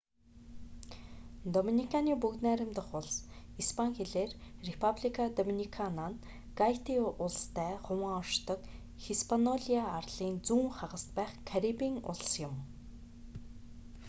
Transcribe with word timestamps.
доминиканы 1.55 2.13
бүгд 2.23 2.39
найрамдах 2.45 2.87
улс 2.99 3.17
испани 3.61 3.93
хэлээр: 3.99 4.31
репаблика 4.69 5.23
доминикана 5.37 6.05
нь 6.11 6.21
гайти 6.59 6.93
улстай 7.25 7.73
хуваан 7.85 8.15
оршдог 8.21 8.59
хиспаниола 9.05 9.79
арлын 9.97 10.35
зүүн 10.47 10.69
хагаст 10.79 11.09
байх 11.17 11.31
карибын 11.49 11.95
улс 12.11 12.29
юм 12.47 12.55